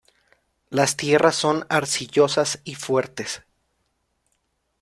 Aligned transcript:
Las 0.71 0.97
tierras 0.97 1.35
son 1.35 1.67
arcillosas 1.69 2.59
y 2.63 2.73
fuertes. 2.73 3.43